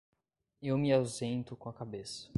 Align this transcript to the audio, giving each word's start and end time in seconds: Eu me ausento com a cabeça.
Eu 0.59 0.79
me 0.79 0.91
ausento 0.91 1.55
com 1.55 1.69
a 1.69 1.73
cabeça. 1.75 2.27